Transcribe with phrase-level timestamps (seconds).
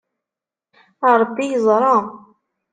[1.19, 1.95] Ṛebbi yeẓṛa.